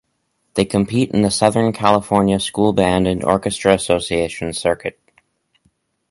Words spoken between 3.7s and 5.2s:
Association circuit.